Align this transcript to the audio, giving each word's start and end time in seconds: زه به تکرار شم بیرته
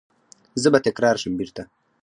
زه 0.61 0.67
به 0.73 0.79
تکرار 0.85 1.15
شم 1.21 1.33
بیرته 1.39 1.63